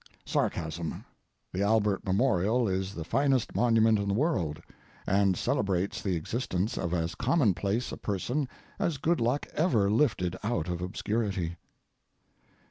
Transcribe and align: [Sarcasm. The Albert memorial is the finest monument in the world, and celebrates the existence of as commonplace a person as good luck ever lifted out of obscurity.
[Sarcasm. 0.25 1.05
The 1.53 1.61
Albert 1.61 2.03
memorial 2.03 2.67
is 2.67 2.95
the 2.95 3.03
finest 3.03 3.53
monument 3.55 3.99
in 3.99 4.07
the 4.07 4.15
world, 4.15 4.59
and 5.05 5.37
celebrates 5.37 6.01
the 6.01 6.15
existence 6.15 6.75
of 6.75 6.91
as 6.91 7.13
commonplace 7.13 7.91
a 7.91 7.97
person 7.97 8.49
as 8.79 8.97
good 8.97 9.19
luck 9.19 9.45
ever 9.53 9.91
lifted 9.91 10.37
out 10.43 10.67
of 10.69 10.81
obscurity. 10.81 11.55